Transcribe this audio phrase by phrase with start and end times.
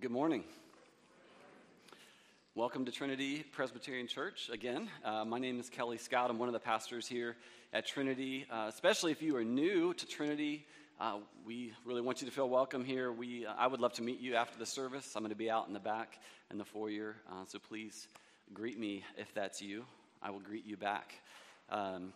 [0.00, 0.44] good morning.
[2.54, 4.88] Welcome to Trinity Presbyterian Church again.
[5.04, 6.30] Uh, my name is Kelly Scott.
[6.30, 7.36] I'm one of the pastors here
[7.74, 8.46] at Trinity.
[8.50, 10.66] Uh, especially if you are new to Trinity,
[10.98, 13.12] uh, we really want you to feel welcome here.
[13.12, 15.12] We, uh, I would love to meet you after the service.
[15.16, 16.18] I'm going to be out in the back
[16.50, 18.08] in the foyer, uh, so please
[18.54, 19.84] greet me if that's you.
[20.22, 21.12] I will greet you back.
[21.68, 22.14] Um,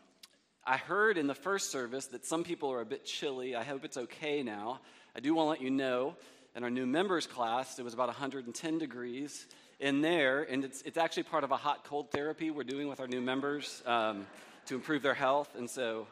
[0.66, 3.54] I heard in the first service that some people are a bit chilly.
[3.54, 4.80] I hope it's okay now.
[5.14, 6.16] I do want to let you know
[6.54, 9.46] in our new members class, it was about 110 degrees
[9.80, 13.00] in there, and it's, it's actually part of a hot cold therapy we're doing with
[13.00, 14.24] our new members um,
[14.66, 15.48] to improve their health.
[15.56, 16.06] And so,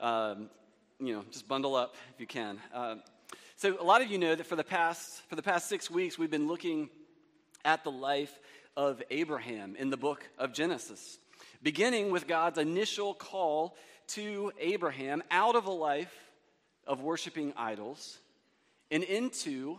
[0.00, 0.48] um,
[1.00, 2.58] you know, just bundle up if you can.
[2.72, 2.96] Uh,
[3.56, 6.16] so, a lot of you know that for the past for the past six weeks,
[6.16, 6.88] we've been looking
[7.64, 8.38] at the life
[8.76, 11.18] of Abraham in the book of Genesis,
[11.62, 13.76] beginning with God's initial call
[14.08, 16.14] to Abraham out of a life
[16.86, 18.18] of worshiping idols
[18.90, 19.78] and into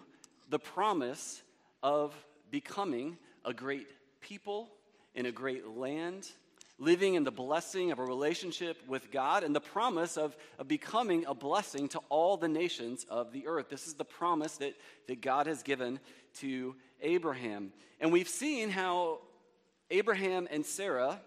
[0.52, 1.42] the promise
[1.82, 2.14] of
[2.52, 3.88] becoming a great
[4.20, 4.70] people
[5.16, 6.30] in a great land,
[6.78, 11.26] living in the blessing of a relationship with God, and the promise of, of becoming
[11.26, 13.70] a blessing to all the nations of the earth.
[13.70, 14.76] This is the promise that,
[15.08, 16.00] that God has given
[16.40, 17.72] to Abraham.
[18.00, 19.20] And we've seen how
[19.90, 21.20] Abraham and Sarah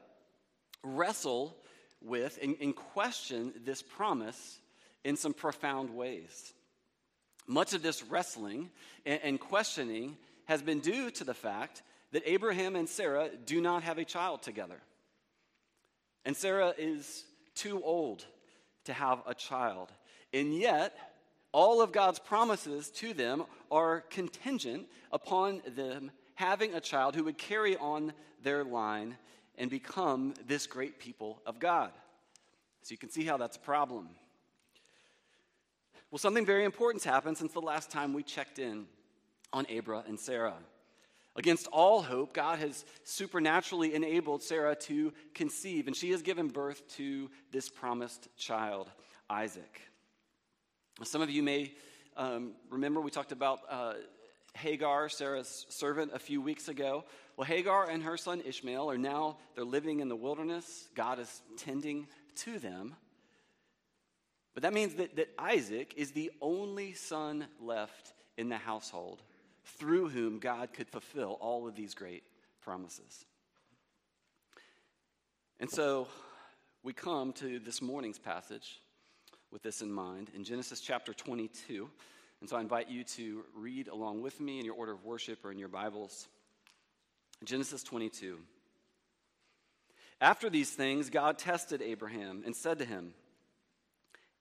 [0.83, 1.57] wrestle
[2.03, 4.59] with and, and question this promise
[5.03, 6.54] in some profound ways.
[7.47, 8.71] Much of this wrestling
[9.05, 13.83] and, and questioning has been due to the fact that Abraham and Sarah do not
[13.83, 14.81] have a child together.
[16.25, 18.25] And Sarah is too old
[18.85, 19.91] to have a child.
[20.33, 20.97] And yet,
[21.53, 27.39] all of God's promises to them are contingent upon them having a child who would
[27.39, 29.17] carry on their line
[29.57, 31.91] and become this great people of God.
[32.83, 34.09] So you can see how that's a problem.
[36.11, 38.87] Well, something very important's happened since the last time we checked in
[39.53, 40.55] on Abra and Sarah.
[41.37, 46.87] Against all hope, God has supernaturally enabled Sarah to conceive, and she has given birth
[46.97, 48.89] to this promised child,
[49.29, 49.81] Isaac.
[51.03, 51.73] Some of you may
[52.17, 53.95] um, remember we talked about uh,
[54.55, 57.05] Hagar, Sarah's servant, a few weeks ago.
[57.37, 60.89] Well, Hagar and her son Ishmael are now they're living in the wilderness.
[60.95, 62.95] God is tending to them.
[64.55, 69.23] But that means that, that Isaac is the only son left in the household
[69.79, 72.23] through whom God could fulfill all of these great
[72.63, 73.27] promises.
[75.59, 76.09] And so
[76.83, 78.81] we come to this morning's passage
[79.51, 81.89] with this in mind in Genesis chapter 22.
[82.41, 85.45] And so I invite you to read along with me in your order of worship
[85.45, 86.29] or in your Bibles.
[87.45, 88.39] Genesis 22.
[90.21, 93.15] After these things, God tested Abraham and said to him,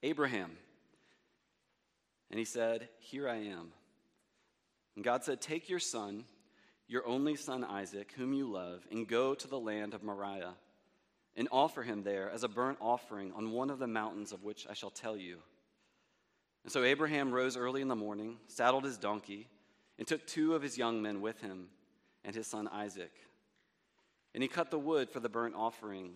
[0.03, 0.51] Abraham.
[2.29, 3.71] And he said, Here I am.
[4.95, 6.25] And God said, Take your son,
[6.87, 10.53] your only son Isaac, whom you love, and go to the land of Moriah,
[11.35, 14.67] and offer him there as a burnt offering on one of the mountains of which
[14.69, 15.39] I shall tell you.
[16.63, 19.47] And so Abraham rose early in the morning, saddled his donkey,
[19.97, 21.69] and took two of his young men with him,
[22.23, 23.11] and his son Isaac.
[24.33, 26.15] And he cut the wood for the burnt offering,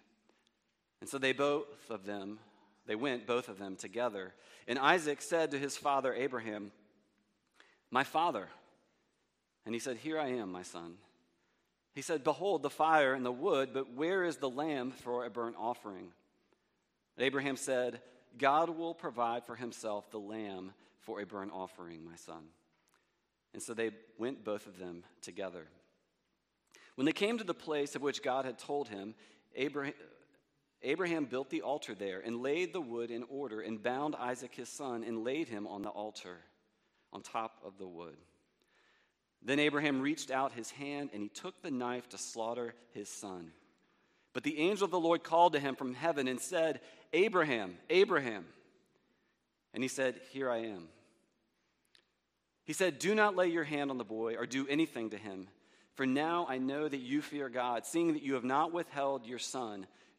[1.01, 2.39] And so they both of them
[2.85, 4.33] they went, both of them, together.
[4.67, 6.71] And Isaac said to his father Abraham,
[7.89, 8.47] My father.
[9.65, 10.95] And he said, Here I am, my son.
[11.93, 15.29] He said, Behold the fire and the wood, but where is the lamb for a
[15.29, 16.11] burnt offering?
[17.17, 18.01] And Abraham said,
[18.37, 22.43] God will provide for himself the lamb for a burnt offering, my son.
[23.53, 25.67] And so they went, both of them, together.
[26.95, 29.13] When they came to the place of which God had told him,
[29.55, 29.93] Abraham,
[30.83, 34.69] Abraham built the altar there and laid the wood in order and bound Isaac his
[34.69, 36.37] son and laid him on the altar
[37.13, 38.17] on top of the wood.
[39.43, 43.51] Then Abraham reached out his hand and he took the knife to slaughter his son.
[44.33, 46.79] But the angel of the Lord called to him from heaven and said,
[47.11, 48.45] Abraham, Abraham.
[49.73, 50.87] And he said, Here I am.
[52.63, 55.47] He said, Do not lay your hand on the boy or do anything to him,
[55.95, 59.39] for now I know that you fear God, seeing that you have not withheld your
[59.39, 59.87] son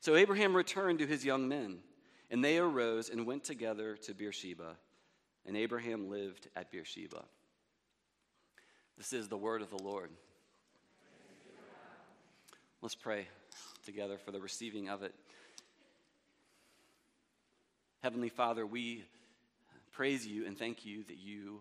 [0.00, 1.78] So Abraham returned to his young men,
[2.30, 4.76] and they arose and went together to Beersheba.
[5.46, 7.22] And Abraham lived at Beersheba.
[8.96, 10.10] This is the word of the Lord.
[12.80, 13.28] Let's pray
[13.84, 15.14] together for the receiving of it.
[18.02, 19.04] Heavenly Father, we
[19.92, 21.60] praise you and thank you that you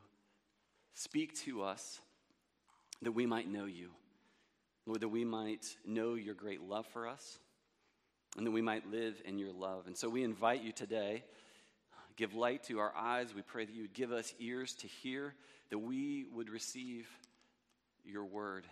[0.94, 2.00] speak to us
[3.02, 3.90] that we might know you.
[4.86, 7.40] Lord, that we might know your great love for us
[8.38, 9.88] and that we might live in your love.
[9.88, 11.24] And so we invite you today,
[12.16, 13.34] give light to our eyes.
[13.34, 15.34] We pray that you would give us ears to hear,
[15.70, 17.08] that we would receive
[18.06, 18.66] your word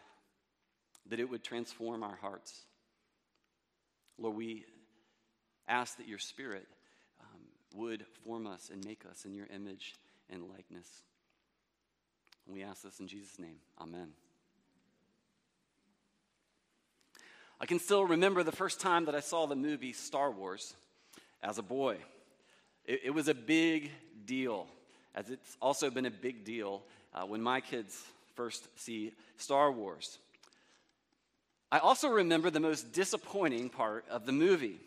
[1.09, 2.61] that it would transform our hearts.
[4.17, 4.65] Lord, we
[5.67, 6.67] ask that your Spirit
[7.21, 7.41] um,
[7.75, 9.95] would form us and make us in your image
[10.29, 10.87] and likeness.
[12.45, 13.57] We ask this in Jesus' name.
[13.79, 14.26] Amen.
[17.59, 20.75] I can still remember the first time that I saw the movie Star Wars
[21.41, 21.97] as a boy.
[22.85, 23.91] It, it was a big
[24.25, 24.67] deal,
[25.15, 26.83] as it's also been a big deal
[27.13, 27.99] uh, when my kids
[28.35, 30.19] first see Star Wars.
[31.71, 34.79] I also remember the most disappointing part of the movie.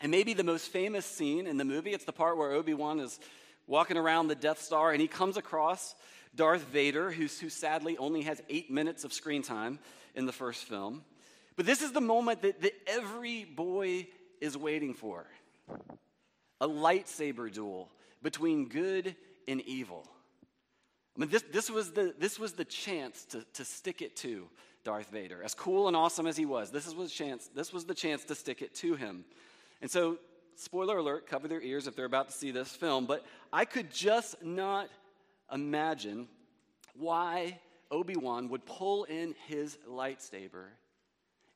[0.00, 2.98] And maybe the most famous scene in the movie, it's the part where Obi Wan
[2.98, 3.20] is
[3.66, 5.94] walking around the Death Star and he comes across
[6.34, 9.78] Darth Vader, who sadly only has eight minutes of screen time
[10.14, 11.04] in the first film.
[11.58, 14.06] But this is the moment that, that every boy
[14.40, 15.26] is waiting for
[16.60, 17.90] a lightsaber duel
[18.22, 19.16] between good
[19.48, 20.06] and evil.
[21.16, 24.46] I mean, this, this, was, the, this was the chance to, to stick it to
[24.84, 25.42] Darth Vader.
[25.42, 28.36] As cool and awesome as he was, this was, chance, this was the chance to
[28.36, 29.24] stick it to him.
[29.82, 30.18] And so,
[30.54, 33.90] spoiler alert, cover their ears if they're about to see this film, but I could
[33.92, 34.90] just not
[35.52, 36.28] imagine
[36.96, 37.58] why
[37.90, 40.66] Obi Wan would pull in his lightsaber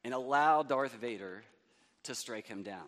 [0.05, 1.43] and allow Darth Vader
[2.05, 2.87] to strike him down.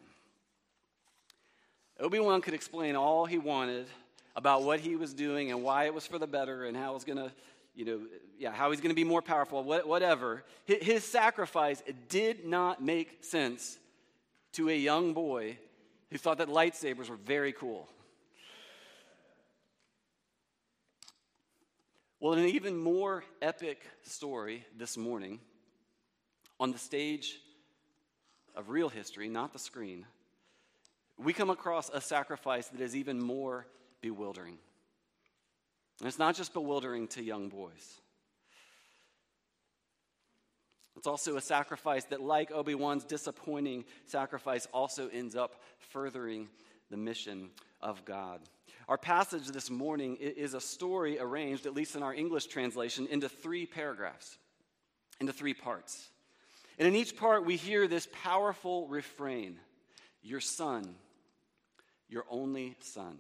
[2.01, 3.87] Obi Wan could explain all he wanted
[4.35, 6.95] about what he was doing and why it was for the better and how it
[6.95, 7.31] was going to
[7.75, 8.01] you know,
[8.39, 10.45] yeah, how he's going to be more powerful, whatever.
[10.65, 13.79] His sacrifice did not make sense
[14.53, 15.59] to a young boy
[16.11, 17.89] who thought that lightsabers were very cool.
[22.21, 25.41] Well, in an even more epic story this morning,
[26.61, 27.39] on the stage
[28.55, 30.06] of real history, not the screen,
[31.19, 33.67] we come across a sacrifice that is even more
[34.01, 34.59] bewildering.
[36.01, 38.01] And it's not just bewildering to young boys.
[40.97, 46.49] It's also a sacrifice that, like Obi Wan's disappointing sacrifice, also ends up furthering
[46.91, 48.41] the mission of God.
[48.89, 53.29] Our passage this morning is a story arranged, at least in our English translation, into
[53.29, 54.39] three paragraphs,
[55.20, 56.11] into three parts.
[56.79, 59.59] And in each part, we hear this powerful refrain
[60.23, 60.95] Your son,
[62.09, 63.19] your only son.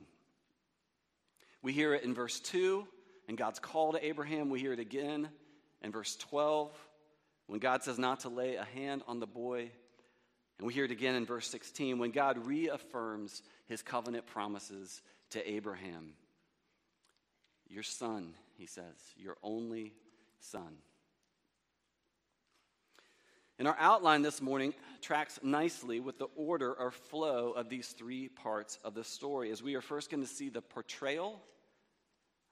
[1.62, 2.86] We hear it in verse 2,
[3.28, 4.50] and God's call to Abraham.
[4.50, 5.28] We hear it again
[5.82, 6.70] in verse 12,
[7.46, 9.70] when God says not to lay a hand on the boy.
[10.58, 15.50] And we hear it again in verse 16, when God reaffirms his covenant promises to
[15.50, 16.12] Abraham.
[17.68, 19.94] Your son, he says, your only
[20.38, 20.76] son.
[23.58, 28.28] And our outline this morning tracks nicely with the order or flow of these three
[28.28, 31.40] parts of the story, as we are first going to see the portrayal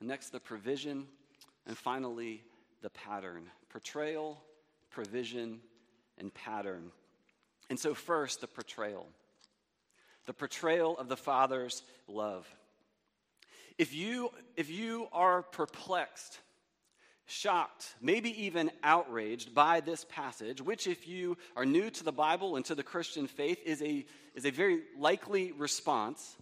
[0.03, 1.07] next, the provision,
[1.67, 2.43] and finally,
[2.83, 3.45] the pattern.
[3.69, 4.43] Portrayal,
[4.91, 5.61] provision,
[6.19, 6.91] and pattern.
[7.71, 9.07] And so, first, the portrayal.
[10.27, 12.47] The portrayal of the Father's love.
[13.79, 16.39] If you, if you are perplexed,
[17.27, 22.57] shocked, maybe even outraged by this passage, which, if you are new to the Bible
[22.57, 26.37] and to the Christian faith, is a, is a very likely response,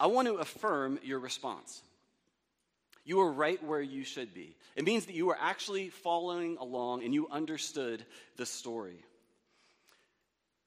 [0.00, 1.82] I want to affirm your response.
[3.04, 4.56] You are right where you should be.
[4.76, 8.04] It means that you are actually following along and you understood
[8.36, 9.04] the story.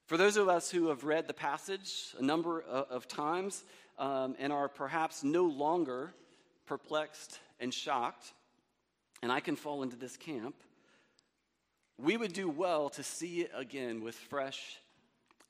[0.07, 3.63] For those of us who have read the passage a number of times
[3.97, 6.13] um, and are perhaps no longer
[6.65, 8.33] perplexed and shocked,
[9.21, 10.55] and I can fall into this camp,
[11.97, 14.77] we would do well to see it again with fresh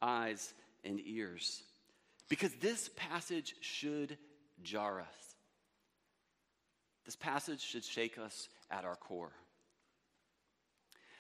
[0.02, 0.54] eyes
[0.84, 1.64] and ears.
[2.30, 4.18] Because this passage should
[4.64, 5.36] jar us.
[7.06, 9.34] This passage should shake us at our core.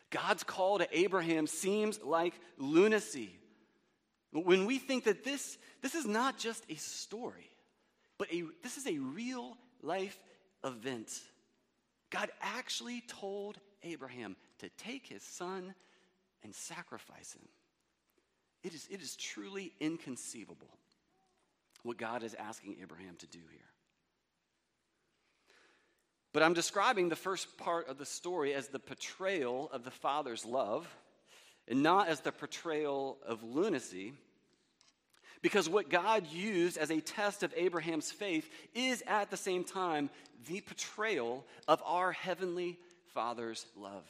[0.09, 3.37] God's call to Abraham seems like lunacy.
[4.31, 7.49] When we think that this, this is not just a story,
[8.17, 10.17] but a, this is a real life
[10.63, 11.11] event.
[12.09, 15.73] God actually told Abraham to take his son
[16.43, 17.47] and sacrifice him.
[18.63, 20.69] It is, it is truly inconceivable
[21.83, 23.61] what God is asking Abraham to do here.
[26.33, 30.45] But I'm describing the first part of the story as the portrayal of the Father's
[30.45, 30.87] love
[31.67, 34.13] and not as the portrayal of lunacy.
[35.45, 40.09] Because what God used as a test of Abraham's faith is at the same time
[40.47, 42.79] the portrayal of our Heavenly
[43.13, 44.07] Father's love.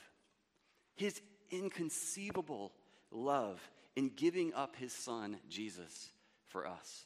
[0.96, 1.20] His
[1.52, 2.72] inconceivable
[3.12, 3.60] love
[3.98, 6.08] in giving up his son, Jesus,
[6.46, 7.04] for us.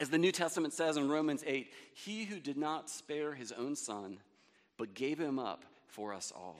[0.00, 3.76] As the New Testament says in Romans 8, he who did not spare his own
[3.76, 4.18] son,
[4.76, 6.58] but gave him up for us all.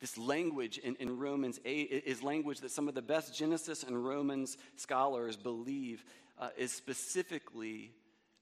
[0.00, 4.02] This language in, in, Romans 8 is language that some of the best Genesis and
[4.02, 6.04] Romans scholars believe
[6.38, 7.92] uh, is specifically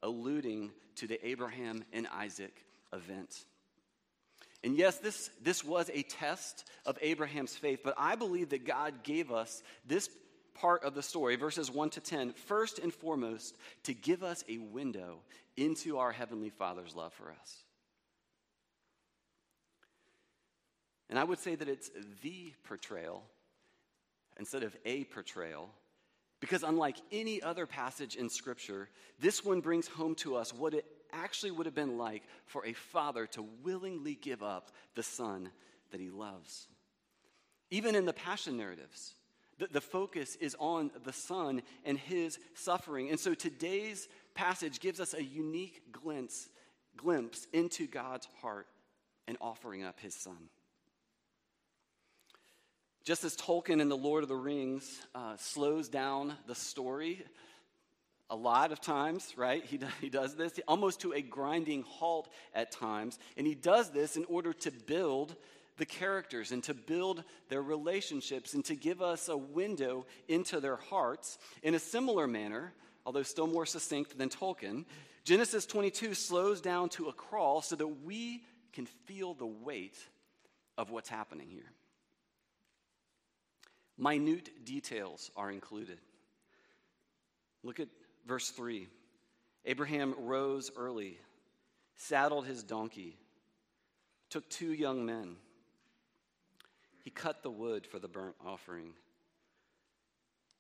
[0.03, 3.45] alluding to the Abraham and Isaac event.
[4.63, 9.03] And yes, this, this was a test of Abraham's faith, but I believe that God
[9.03, 10.09] gave us this
[10.55, 14.59] part of the story, verses 1 to 10, first and foremost, to give us a
[14.59, 15.21] window
[15.57, 17.65] into our Heavenly Father's love for us.
[21.11, 21.91] And I would say that it's
[22.23, 23.23] the portrayal
[24.39, 25.71] instead of a portrayal,
[26.41, 28.89] because unlike any other passage in Scripture,
[29.19, 32.73] this one brings home to us what it actually would have been like for a
[32.73, 35.51] father to willingly give up the son
[35.91, 36.69] that he loves.
[37.71, 39.15] Even in the passion narratives,
[39.59, 43.11] the, the focus is on the son and his suffering.
[43.11, 46.49] And so today's passage gives us a unique glimpse,
[46.97, 48.67] glimpse into God's heart
[49.27, 50.49] and offering up his son.
[53.05, 57.25] Just as Tolkien in The Lord of the Rings uh, slows down the story
[58.31, 59.65] a lot of times, right?
[59.65, 63.19] He, he does this almost to a grinding halt at times.
[63.37, 65.37] And he does this in order to build
[65.79, 70.77] the characters and to build their relationships and to give us a window into their
[70.77, 71.39] hearts.
[71.63, 72.73] In a similar manner,
[73.07, 74.85] although still more succinct than Tolkien,
[75.25, 79.97] Genesis 22 slows down to a crawl so that we can feel the weight
[80.77, 81.71] of what's happening here.
[83.99, 85.99] Minute details are included.
[87.63, 87.89] Look at
[88.29, 88.87] Verse 3
[89.65, 91.19] Abraham rose early,
[91.97, 93.17] saddled his donkey,
[94.31, 95.37] took two young men.
[97.03, 98.93] He cut the wood for the burnt offering.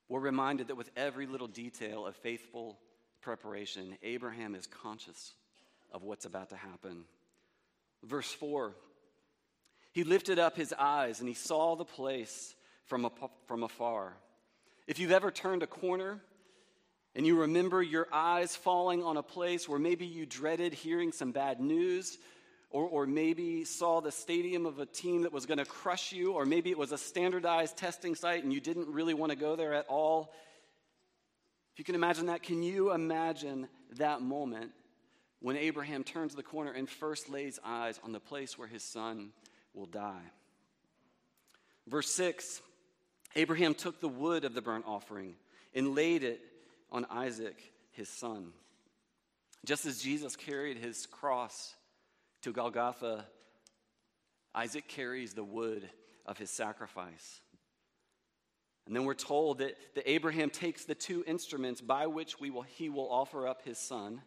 [0.08, 2.78] We're reminded that with every little detail of faithful
[3.20, 5.34] preparation, Abraham is conscious
[5.92, 7.04] of what's about to happen.
[8.02, 8.74] Verse 4
[9.92, 12.54] He lifted up his eyes and he saw the place
[12.88, 13.10] from, a,
[13.46, 14.16] from afar.
[14.86, 16.20] If you've ever turned a corner
[17.14, 21.32] and you remember your eyes falling on a place where maybe you dreaded hearing some
[21.32, 22.18] bad news,
[22.70, 26.32] or, or maybe saw the stadium of a team that was going to crush you,
[26.32, 29.56] or maybe it was a standardized testing site and you didn't really want to go
[29.56, 30.34] there at all.
[31.72, 34.72] If you can imagine that, can you imagine that moment
[35.40, 39.30] when Abraham turns the corner and first lays eyes on the place where his son
[39.72, 40.24] will die?
[41.86, 42.60] Verse 6
[43.38, 45.36] Abraham took the wood of the burnt offering
[45.72, 46.40] and laid it
[46.90, 47.56] on Isaac,
[47.92, 48.52] his son.
[49.64, 51.72] Just as Jesus carried his cross
[52.42, 53.24] to Golgotha,
[54.56, 55.88] Isaac carries the wood
[56.26, 57.40] of his sacrifice.
[58.88, 62.62] And then we're told that, that Abraham takes the two instruments by which we will,
[62.62, 64.20] he will offer up his son,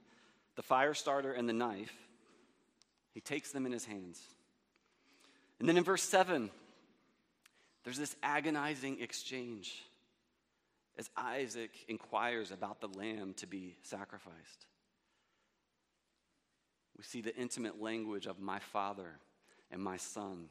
[0.56, 1.94] the fire starter and the knife.
[3.14, 4.22] He takes them in his hands.
[5.60, 6.50] And then in verse 7,
[7.84, 9.84] there's this agonizing exchange
[10.98, 14.66] as Isaac inquires about the lamb to be sacrificed.
[16.98, 19.18] We see the intimate language of my father
[19.72, 20.50] and my son.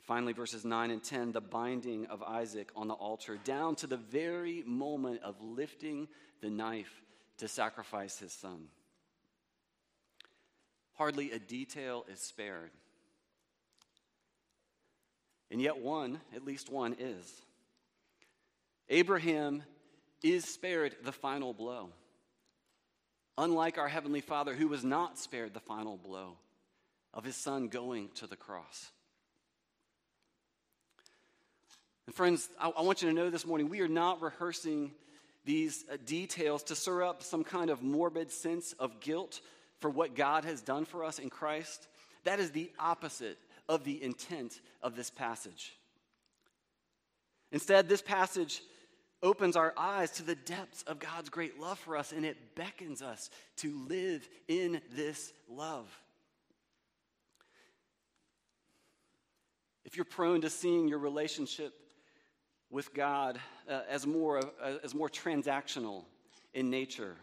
[0.00, 3.96] Finally, verses 9 and 10, the binding of Isaac on the altar, down to the
[3.96, 6.08] very moment of lifting
[6.40, 7.02] the knife
[7.38, 8.68] to sacrifice his son.
[10.94, 12.70] Hardly a detail is spared.
[15.50, 17.32] And yet, one, at least one, is.
[18.88, 19.62] Abraham
[20.22, 21.90] is spared the final blow.
[23.38, 26.36] Unlike our Heavenly Father, who was not spared the final blow
[27.12, 28.90] of his son going to the cross.
[32.06, 34.92] And, friends, I, I want you to know this morning we are not rehearsing
[35.44, 39.40] these uh, details to stir up some kind of morbid sense of guilt
[39.80, 41.88] for what God has done for us in Christ.
[42.24, 43.38] That is the opposite
[43.68, 45.76] of the intent of this passage.
[47.52, 48.62] Instead, this passage
[49.22, 53.02] opens our eyes to the depths of God's great love for us and it beckons
[53.02, 55.88] us to live in this love.
[59.84, 61.72] If you're prone to seeing your relationship
[62.70, 66.04] with God uh, as, more, uh, as more transactional
[66.54, 67.16] in nature,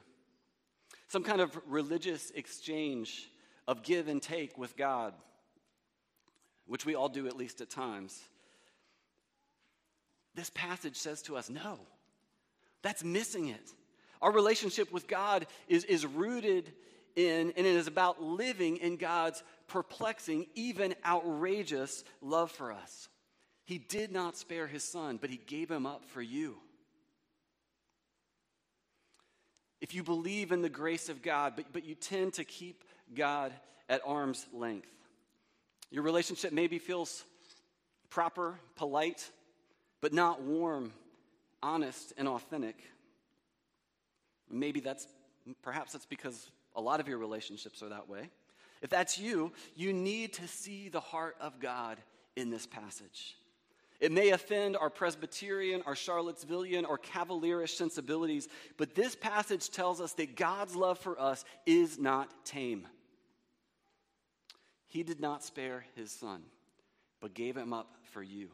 [1.10, 3.30] some kind of religious exchange
[3.68, 5.14] of give and take with God,
[6.66, 8.20] which we all do at least at times.
[10.36, 11.80] This passage says to us no,
[12.82, 13.72] that's missing it.
[14.22, 16.72] Our relationship with God is, is rooted
[17.16, 23.10] in, and it is about living in God's perplexing, even outrageous love for us.
[23.66, 26.58] He did not spare his son, but he gave him up for you.
[29.82, 33.54] If you believe in the grace of God, but, but you tend to keep God
[33.90, 34.88] at arm's length,
[35.94, 37.24] your relationship maybe feels
[38.10, 39.30] proper, polite,
[40.02, 40.92] but not warm,
[41.62, 42.76] honest, and authentic.
[44.50, 45.08] Maybe that's,
[45.62, 48.32] perhaps that's because a lot of your relationships are that way.
[48.82, 52.00] If that's you, you need to see the heart of God
[52.36, 53.38] in this passage.
[54.00, 58.48] It may offend our Presbyterian, our Charlottesvillian, or Cavalierish sensibilities,
[58.78, 62.88] but this passage tells us that God's love for us is not tame.
[64.94, 66.44] He did not spare his son,
[67.20, 68.50] but gave him up for you.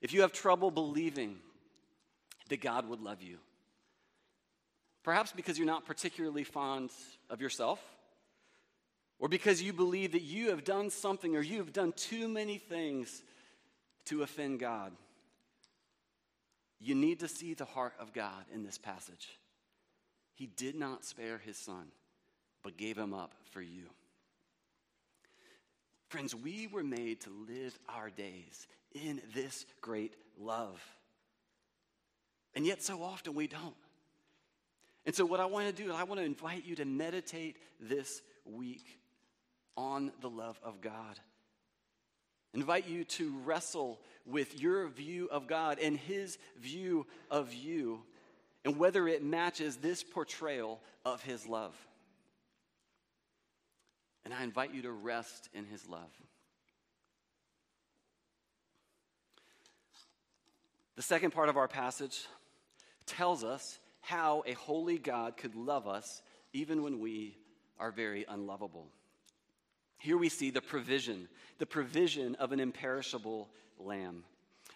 [0.00, 1.36] If you have trouble believing
[2.48, 3.36] that God would love you,
[5.02, 6.88] perhaps because you're not particularly fond
[7.28, 7.82] of yourself,
[9.18, 12.56] or because you believe that you have done something or you have done too many
[12.56, 13.22] things
[14.06, 14.92] to offend God,
[16.80, 19.28] you need to see the heart of God in this passage.
[20.32, 21.88] He did not spare his son,
[22.62, 23.82] but gave him up for you.
[26.08, 30.82] Friends, we were made to live our days in this great love.
[32.54, 33.74] And yet, so often we don't.
[35.04, 37.56] And so, what I want to do is, I want to invite you to meditate
[37.78, 39.00] this week
[39.76, 41.20] on the love of God.
[42.54, 48.02] Invite you to wrestle with your view of God and his view of you,
[48.64, 51.76] and whether it matches this portrayal of his love.
[54.28, 56.10] And I invite you to rest in his love.
[60.96, 62.26] The second part of our passage
[63.06, 66.20] tells us how a holy God could love us
[66.52, 67.38] even when we
[67.78, 68.88] are very unlovable.
[69.96, 74.24] Here we see the provision, the provision of an imperishable lamb.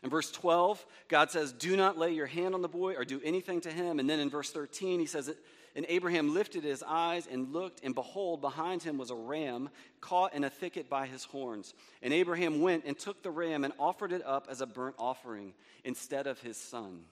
[0.02, 3.20] In verse 12, God says, Do not lay your hand on the boy or do
[3.22, 3.98] anything to him.
[4.00, 5.30] And then in verse 13, he says,
[5.74, 10.34] And Abraham lifted his eyes and looked, and behold, behind him was a ram caught
[10.34, 11.72] in a thicket by his horns.
[12.02, 15.54] And Abraham went and took the ram and offered it up as a burnt offering
[15.84, 17.04] instead of his son.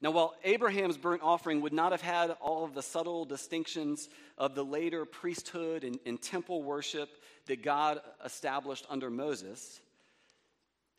[0.00, 4.54] Now, while Abraham's burnt offering would not have had all of the subtle distinctions of
[4.54, 7.10] the later priesthood and, and temple worship
[7.46, 9.80] that God established under Moses,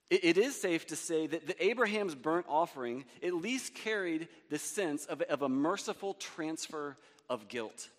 [0.09, 5.05] it, is safe to say that the Abraham's burnt offering at least carried the sense
[5.05, 6.97] of, of a merciful transfer
[7.29, 7.89] of guilt,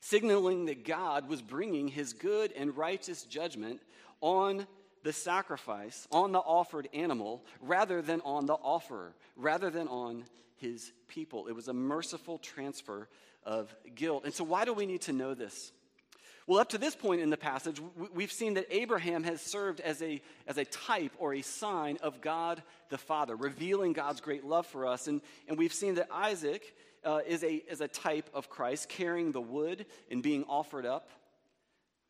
[0.00, 3.80] signaling that God was bringing his good and righteous judgment
[4.20, 4.66] on
[5.02, 10.24] the sacrifice on the offered animal rather than on the offerer, rather than on
[10.56, 11.46] his people.
[11.46, 13.08] It was a merciful transfer
[13.44, 14.24] of guilt.
[14.24, 15.72] And so, why do we need to know this?
[16.46, 17.80] Well, up to this point in the passage,
[18.14, 22.20] we've seen that Abraham has served as a, as a type or a sign of
[22.20, 25.08] God the Father, revealing God's great love for us.
[25.08, 26.72] And, and we've seen that Isaac
[27.04, 31.10] uh, is, a, is a type of Christ, carrying the wood and being offered up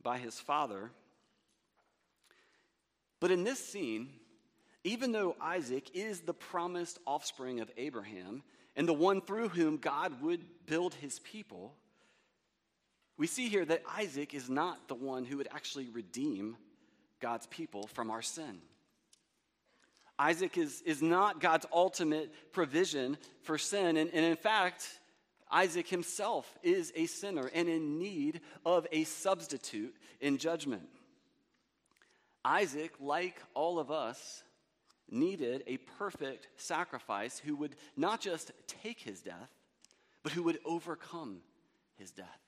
[0.02, 0.90] by his father.
[3.20, 4.10] But in this scene,
[4.84, 8.42] even though Isaac is the promised offspring of Abraham
[8.76, 11.74] and the one through whom God would build his people,
[13.18, 16.56] we see here that Isaac is not the one who would actually redeem
[17.20, 18.58] God's people from our sin.
[20.18, 23.96] Isaac is, is not God's ultimate provision for sin.
[23.96, 24.86] And, and in fact,
[25.50, 30.88] Isaac himself is a sinner and in need of a substitute in judgment.
[32.44, 34.42] Isaac, like all of us,
[35.10, 39.50] needed a perfect sacrifice who would not just take his death,
[40.22, 41.38] but who would overcome
[41.96, 42.45] his death.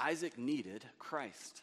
[0.00, 1.62] Isaac needed Christ.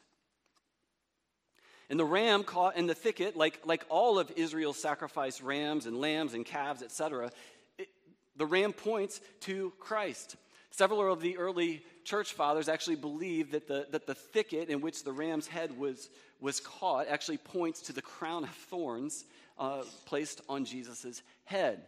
[1.90, 6.00] And the ram caught in the thicket, like, like all of Israel's sacrificed rams and
[6.00, 7.32] lambs and calves, etc.,
[8.36, 10.36] the ram points to Christ.
[10.72, 15.04] Several of the early church fathers actually believed that the, that the thicket in which
[15.04, 16.10] the ram's head was,
[16.42, 19.26] was caught actually points to the crown of thorns
[19.58, 21.84] uh, placed on Jesus' head.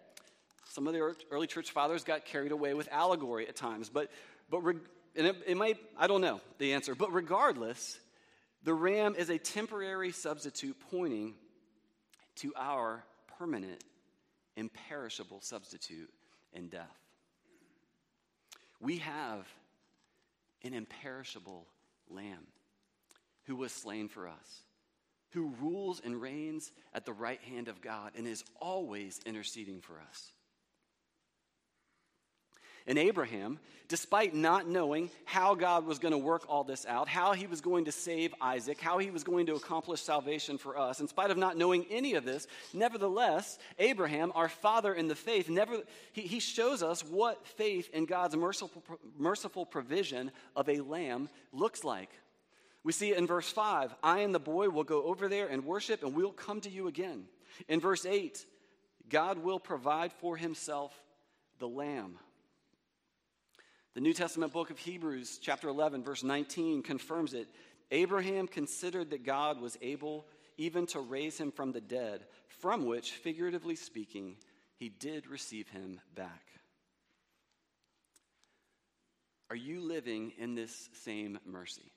[0.70, 4.10] Some of the early church fathers got carried away with allegory at times, but,
[4.50, 4.62] but
[5.18, 8.00] and it, it might, I don't know the answer, but regardless,
[8.64, 11.34] the ram is a temporary substitute pointing
[12.38, 13.04] to our
[13.38, 13.84] permanent,
[14.56, 16.10] imperishable substitute
[16.54, 16.98] in death.
[18.80, 19.48] We have
[20.64, 21.66] an imperishable
[22.10, 22.46] lamb
[23.46, 24.62] who was slain for us,
[25.32, 30.00] who rules and reigns at the right hand of God and is always interceding for
[30.00, 30.32] us.
[32.88, 37.34] And Abraham, despite not knowing how God was going to work all this out, how
[37.34, 41.02] he was going to save Isaac, how he was going to accomplish salvation for us,
[41.02, 45.50] in spite of not knowing any of this, nevertheless, Abraham, our father in the faith,
[45.50, 45.82] never,
[46.14, 48.82] he, he shows us what faith in God's merciful,
[49.18, 52.10] merciful provision of a lamb looks like.
[52.86, 55.66] We see it in verse 5 I and the boy will go over there and
[55.66, 57.26] worship, and we'll come to you again.
[57.68, 58.46] In verse 8,
[59.10, 60.94] God will provide for himself
[61.60, 62.18] the lamb
[63.98, 67.48] the New Testament book of Hebrews, chapter 11, verse 19, confirms it.
[67.90, 73.14] Abraham considered that God was able even to raise him from the dead, from which,
[73.14, 74.36] figuratively speaking,
[74.76, 76.46] he did receive him back.
[79.50, 81.92] Are you living in this same mercy?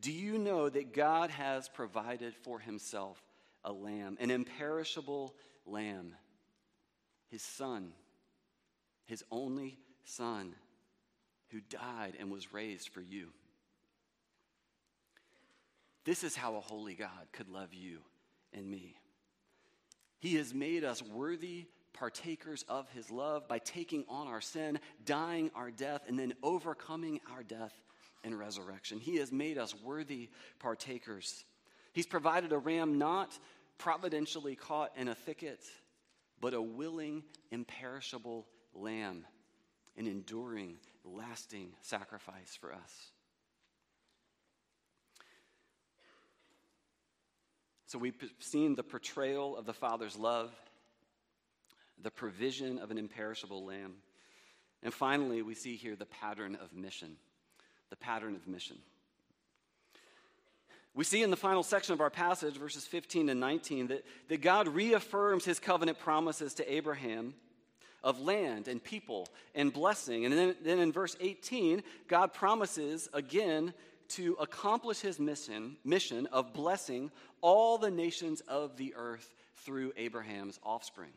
[0.00, 3.22] Do you know that God has provided for himself
[3.62, 5.36] a lamb, an imperishable
[5.66, 6.16] lamb,
[7.30, 7.92] his son?
[9.08, 10.54] His only son,
[11.48, 13.28] who died and was raised for you.
[16.04, 18.00] This is how a holy God could love you
[18.52, 18.98] and me.
[20.20, 25.50] He has made us worthy partakers of his love by taking on our sin, dying
[25.54, 27.72] our death, and then overcoming our death
[28.24, 29.00] and resurrection.
[29.00, 31.44] He has made us worthy partakers.
[31.92, 33.38] He's provided a ram not
[33.78, 35.60] providentially caught in a thicket,
[36.40, 38.46] but a willing, imperishable
[38.78, 39.24] lamb,
[39.96, 43.10] an enduring, lasting sacrifice for us.
[47.86, 50.52] So we've seen the portrayal of the Father's love,
[52.02, 53.94] the provision of an imperishable lamb.
[54.82, 57.16] And finally, we see here the pattern of mission.
[57.88, 58.76] The pattern of mission.
[60.94, 64.42] We see in the final section of our passage, verses 15 and 19, that, that
[64.42, 67.34] God reaffirms his covenant promises to Abraham
[68.08, 70.24] of land and people and blessing.
[70.24, 73.74] And then, then in verse 18, God promises again
[74.08, 77.10] to accomplish his mission, mission of blessing
[77.42, 81.10] all the nations of the earth through Abraham's offspring.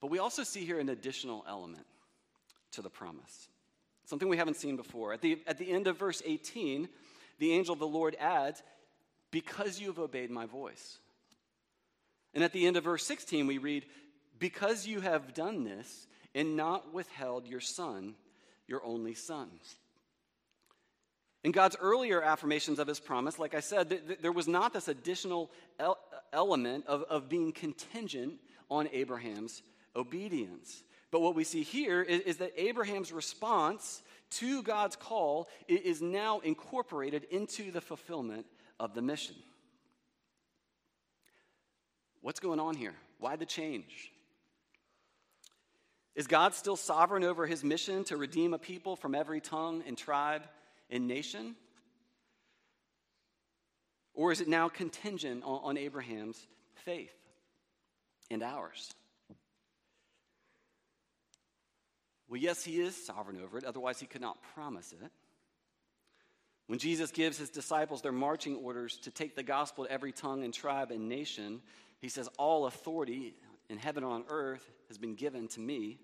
[0.00, 1.84] But we also see here an additional element
[2.72, 3.48] to the promise,
[4.06, 5.12] something we haven't seen before.
[5.12, 6.88] At the, at the end of verse 18,
[7.38, 8.62] the angel of the Lord adds,
[9.30, 10.98] Because you have obeyed my voice.
[12.34, 13.84] And at the end of verse 16, we read,
[14.38, 18.14] Because you have done this and not withheld your son,
[18.66, 19.50] your only son.
[21.44, 24.72] In God's earlier affirmations of his promise, like I said, th- th- there was not
[24.72, 25.98] this additional el-
[26.32, 28.34] element of, of being contingent
[28.70, 29.62] on Abraham's
[29.96, 30.84] obedience.
[31.10, 36.38] But what we see here is, is that Abraham's response to God's call is now
[36.40, 38.46] incorporated into the fulfillment
[38.80, 39.36] of the mission.
[42.22, 42.94] What's going on here?
[43.18, 44.12] Why the change?
[46.14, 49.98] Is God still sovereign over his mission to redeem a people from every tongue and
[49.98, 50.42] tribe
[50.88, 51.56] and nation?
[54.14, 56.46] Or is it now contingent on, on Abraham's
[56.84, 57.14] faith
[58.30, 58.92] and ours?
[62.28, 65.10] Well, yes, he is sovereign over it, otherwise, he could not promise it.
[66.66, 70.44] When Jesus gives his disciples their marching orders to take the gospel to every tongue
[70.44, 71.60] and tribe and nation,
[72.02, 73.34] he says, All authority
[73.70, 75.98] in heaven and on earth has been given to me.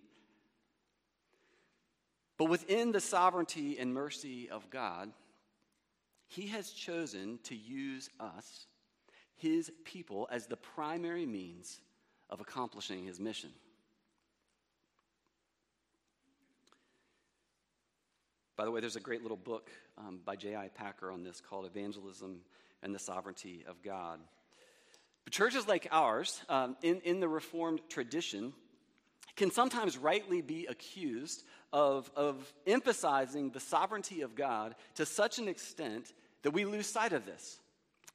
[2.39, 5.11] But within the sovereignty and mercy of God,
[6.29, 8.67] he has chosen to use us,
[9.35, 11.81] his people, as the primary means
[12.31, 13.51] of accomplishing his mission.
[18.57, 20.69] By the way, there's a great little book um, by J.I.
[20.69, 22.41] Packer on this called Evangelism
[22.83, 24.21] and the Sovereignty of God.
[25.29, 28.53] Churches like ours, um, in, in the Reformed tradition,
[29.37, 35.49] can sometimes rightly be accused of, of emphasizing the sovereignty of God to such an
[35.49, 36.13] extent
[36.43, 37.59] that we lose sight of this.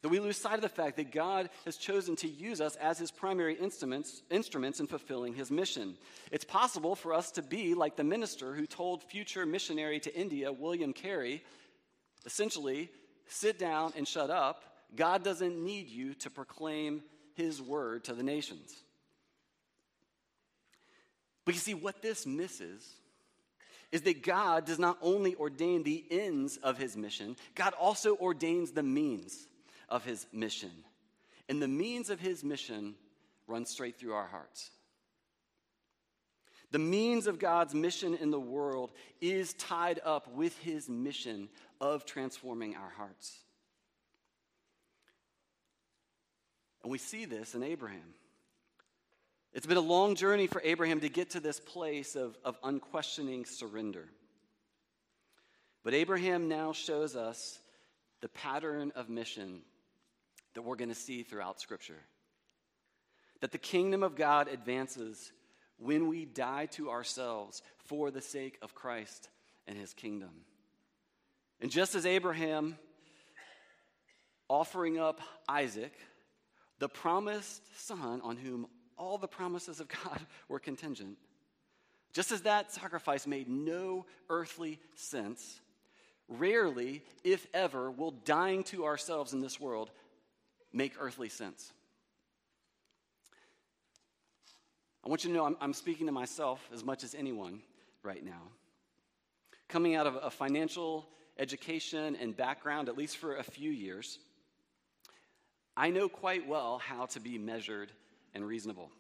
[0.02, 3.00] That we lose sight of the fact that God has chosen to use us as
[3.00, 5.96] his primary instruments, instruments in fulfilling his mission.
[6.30, 10.52] It's possible for us to be like the minister who told future missionary to India,
[10.52, 11.42] William Carey,
[12.26, 12.90] essentially,
[13.28, 14.66] sit down and shut up.
[14.96, 17.04] God doesn't need you to proclaim
[17.36, 18.74] his word to the nations.
[21.46, 22.88] But you see, what this misses
[23.92, 28.72] is that God does not only ordain the ends of his mission, God also ordains
[28.72, 29.48] the means
[29.90, 30.72] of his mission.
[31.50, 32.96] And the means of his mission
[33.48, 34.72] run straight through our hearts.
[36.72, 42.04] The means of God's mission in the world is tied up with his mission of
[42.04, 43.38] transforming our hearts.
[46.84, 48.14] And we see this in Abraham.
[49.54, 53.46] It's been a long journey for Abraham to get to this place of, of unquestioning
[53.46, 54.10] surrender.
[55.84, 57.60] But Abraham now shows us
[58.22, 59.62] the pattern of mission
[60.56, 62.00] that we're going to see throughout Scripture.
[63.42, 65.32] That the kingdom of God advances
[65.78, 69.30] when we die to ourselves for the sake of Christ
[69.68, 70.32] and his kingdom.
[71.60, 72.78] And just as Abraham
[74.50, 75.94] offering up Isaac,
[76.84, 78.68] the promised son on whom
[78.98, 80.20] all the promises of God
[80.50, 81.18] were contingent,
[82.12, 85.62] just as that sacrifice made no earthly sense,
[86.28, 89.92] rarely, if ever, will dying to ourselves in this world
[90.74, 91.72] make earthly sense.
[95.06, 97.62] I want you to know I'm, I'm, speaking to myself as much as anyone
[98.04, 98.42] right now.
[99.70, 101.08] Coming out of a financial
[101.40, 104.20] education and background, at least for a few years,
[105.76, 107.92] I know quite well how to be measured
[108.34, 108.92] and reasonable.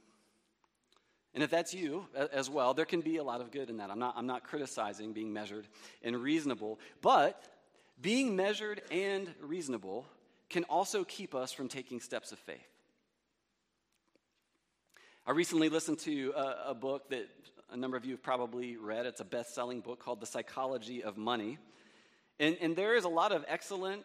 [1.34, 3.90] And if that's you as well, there can be a lot of good in that.
[3.90, 5.68] I'm not, I'm not criticizing being measured
[6.04, 7.42] and reasonable, but
[8.00, 10.06] being measured and reasonable
[10.50, 12.60] can also keep us from taking steps of faith.
[15.26, 17.28] I recently listened to a, a book that
[17.72, 19.08] a number of you have probably read.
[19.08, 21.58] It's a best selling book called The Psychology of Money.
[22.40, 24.04] And, and there is a lot of excellent,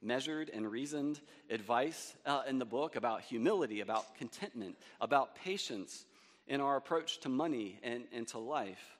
[0.00, 6.04] measured, and reasoned advice uh, in the book about humility, about contentment, about patience
[6.46, 8.98] in our approach to money and, and to life.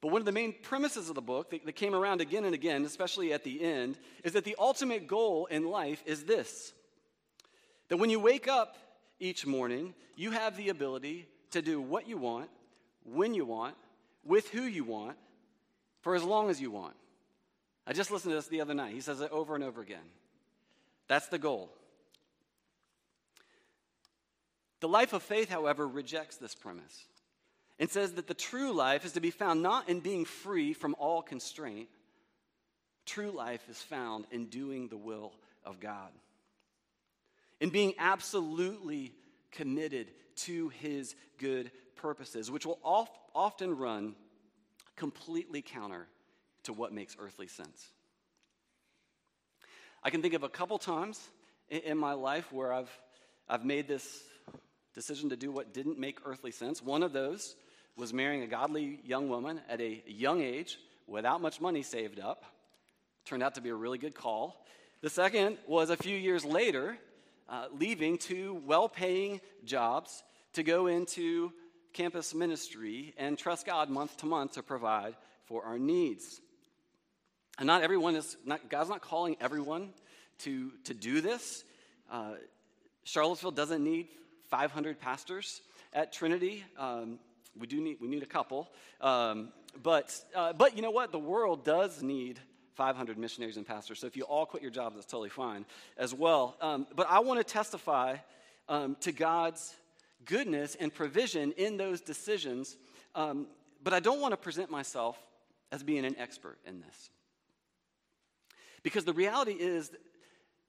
[0.00, 2.54] But one of the main premises of the book that, that came around again and
[2.54, 6.72] again, especially at the end, is that the ultimate goal in life is this
[7.88, 8.76] that when you wake up
[9.20, 12.48] each morning, you have the ability to do what you want,
[13.04, 13.76] when you want,
[14.24, 15.16] with who you want,
[16.00, 16.94] for as long as you want.
[17.86, 18.94] I just listened to this the other night.
[18.94, 19.98] He says it over and over again.
[21.06, 21.70] That's the goal.
[24.80, 27.06] The life of faith, however, rejects this premise
[27.78, 30.94] and says that the true life is to be found not in being free from
[30.98, 31.88] all constraint.
[33.06, 35.32] True life is found in doing the will
[35.64, 36.10] of God,
[37.60, 39.12] in being absolutely
[39.50, 42.78] committed to his good purposes, which will
[43.34, 44.14] often run
[44.96, 46.06] completely counter
[46.64, 47.88] to what makes earthly sense.
[50.02, 51.20] I can think of a couple times
[51.70, 52.90] in my life where I've,
[53.48, 54.22] I've made this
[54.94, 56.82] decision to do what didn't make earthly sense.
[56.82, 57.56] One of those
[57.96, 62.44] was marrying a godly young woman at a young age without much money saved up.
[63.24, 64.64] Turned out to be a really good call.
[65.00, 66.98] The second was a few years later,
[67.48, 70.22] uh, leaving two well paying jobs
[70.54, 71.52] to go into
[71.92, 76.40] campus ministry and trust God month to month to provide for our needs.
[77.58, 79.90] And not everyone is, not, God's not calling everyone
[80.40, 81.64] to, to do this.
[82.10, 82.32] Uh,
[83.04, 84.08] Charlottesville doesn't need
[84.50, 85.60] 500 pastors
[85.92, 86.64] at Trinity.
[86.78, 87.18] Um,
[87.58, 88.68] we do need, we need a couple.
[89.00, 91.12] Um, but, uh, but you know what?
[91.12, 92.40] The world does need
[92.74, 94.00] 500 missionaries and pastors.
[94.00, 95.64] So if you all quit your jobs, that's totally fine
[95.96, 96.56] as well.
[96.60, 98.16] Um, but I want to testify
[98.68, 99.74] um, to God's
[100.24, 102.76] goodness and provision in those decisions.
[103.14, 103.46] Um,
[103.82, 105.16] but I don't want to present myself
[105.70, 107.10] as being an expert in this.
[108.84, 109.90] Because the reality is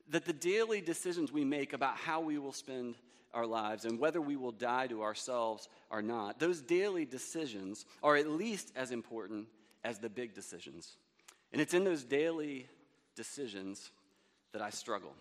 [0.09, 2.95] that the daily decisions we make about how we will spend
[3.33, 8.15] our lives and whether we will die to ourselves or not, those daily decisions are
[8.15, 9.47] at least as important
[9.83, 10.97] as the big decisions.
[11.51, 12.67] And it's in those daily
[13.15, 13.91] decisions
[14.53, 15.13] that I struggle.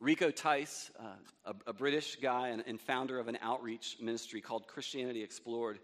[0.00, 1.04] Rico Tice, uh,
[1.46, 5.78] a, a, British guy and, and, founder of an outreach ministry called Christianity Explored,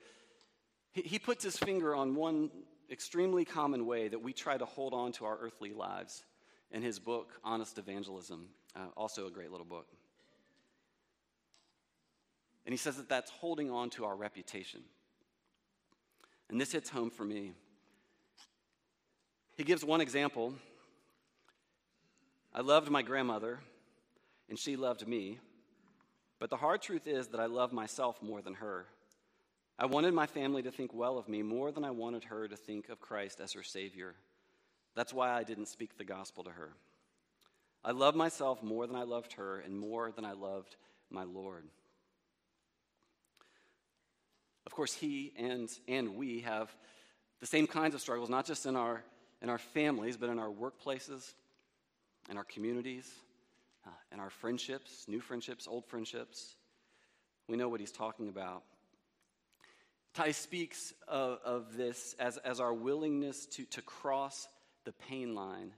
[0.93, 2.51] he, he puts his finger on one
[2.91, 6.25] extremely common way that we try to hold on to our earthly lives
[6.73, 9.87] in his book, Honest Evangelism, uh, also a great little book.
[12.67, 14.83] And he says that that's holding on to our reputation.
[16.49, 17.53] And this hits home for me.
[19.57, 20.55] He gives one example.
[22.55, 23.61] I loved my grandmother,
[24.49, 25.39] and she loved me.
[26.39, 28.87] But the hard truth is that I love myself more than her.
[29.81, 32.55] I wanted my family to think well of me more than I wanted her to
[32.55, 34.15] think of Christ as her Savior.
[34.95, 36.75] That's why I didn't speak the gospel to her.
[37.83, 40.77] I loved myself more than I loved her, and more than I loved
[41.09, 41.65] my Lord.
[44.67, 46.71] Of course, he and, and we have
[47.41, 49.03] the same kinds of struggles, not just in our,
[49.41, 51.33] in our families, but in our workplaces,
[52.29, 53.11] in our communities,
[53.87, 56.55] uh, in our friendships, new friendships, old friendships.
[57.49, 58.63] We know what he's talking about.
[60.13, 64.49] Tice speaks of, of this as, as our willingness to, to cross
[64.85, 65.73] the pain line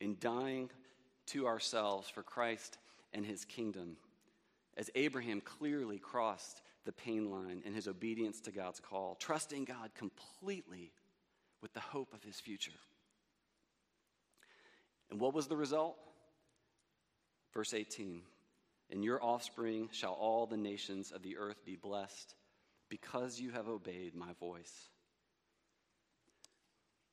[0.00, 0.70] in dying
[1.26, 2.78] to ourselves for Christ
[3.12, 3.96] and his kingdom.
[4.76, 9.90] As Abraham clearly crossed the pain line in his obedience to God's call, trusting God
[9.94, 10.92] completely
[11.60, 12.72] with the hope of his future.
[15.10, 15.96] And what was the result?
[17.52, 18.22] Verse 18
[18.90, 22.34] In your offspring shall all the nations of the earth be blessed
[23.00, 24.72] because you have obeyed my voice.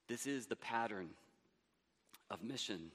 [0.07, 1.09] This is the pattern
[2.29, 2.91] of mission.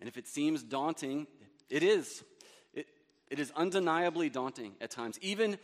[0.00, 1.26] And if it seems daunting,
[1.68, 2.24] it is.
[2.72, 5.18] It is undeniably daunting at times.
[5.20, 5.58] Even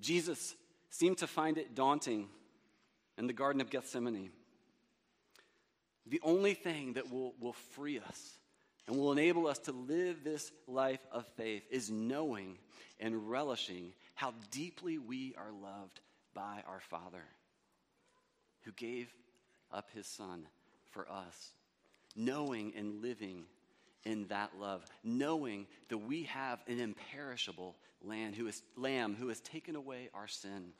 [0.00, 0.54] Jesus
[0.88, 2.28] seemed to find it daunting
[3.18, 4.30] in the Garden of Gethsemane.
[6.06, 8.38] The only thing that will, will free us
[8.86, 12.56] and will enable us to live this life of faith is knowing
[12.98, 15.98] and relishing how deeply we are loved
[16.34, 17.24] by our Father
[18.64, 19.10] who gave
[19.72, 20.46] up his Son
[20.90, 21.52] for us.
[22.14, 23.44] Knowing and living
[24.04, 29.40] in that love, knowing that we have an imperishable lamb who, is, lamb who has
[29.40, 30.74] taken away our sin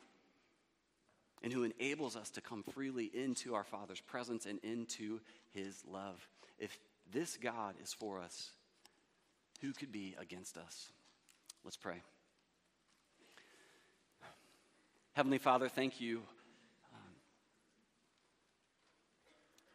[1.43, 5.19] and who enables us to come freely into our Father's presence and into
[5.55, 6.29] his love.
[6.59, 6.79] If
[7.11, 8.51] this God is for us,
[9.63, 10.91] who could be against us?
[11.65, 12.03] Let's pray.
[15.21, 16.23] Heavenly Father, thank you
[16.95, 17.13] um,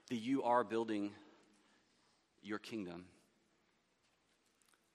[0.10, 1.12] that you are building
[2.42, 3.06] your kingdom.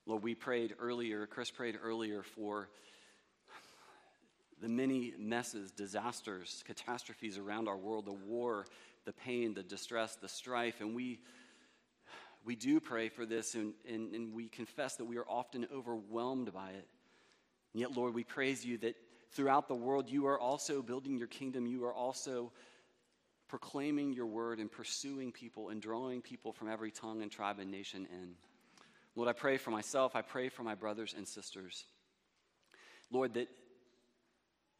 [0.05, 2.67] Lord, we prayed earlier, Chris prayed earlier for
[4.61, 8.65] the many messes, disasters, catastrophes around our world, the war,
[9.05, 10.81] the pain, the distress, the strife.
[10.81, 11.21] And we,
[12.43, 16.51] we do pray for this, and, and, and we confess that we are often overwhelmed
[16.51, 16.89] by it.
[17.73, 18.97] And yet, Lord, we praise you that
[19.31, 21.65] throughout the world you are also building your kingdom.
[21.65, 22.51] You are also
[23.47, 27.69] proclaiming your word and pursuing people and drawing people from every tongue and tribe and
[27.69, 28.33] nation in.
[29.15, 30.15] Lord, I pray for myself.
[30.15, 31.83] I pray for my brothers and sisters.
[33.11, 33.49] Lord, that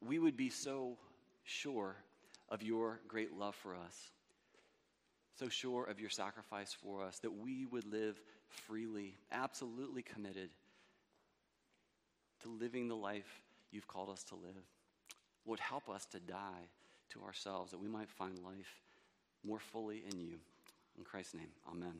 [0.01, 0.97] we would be so
[1.43, 1.97] sure
[2.49, 4.11] of your great love for us,
[5.37, 10.49] so sure of your sacrifice for us, that we would live freely, absolutely committed
[12.43, 14.63] to living the life you've called us to live.
[15.45, 16.69] Lord, help us to die
[17.09, 18.81] to ourselves that we might find life
[19.43, 20.35] more fully in you.
[20.97, 21.93] In Christ's name, amen.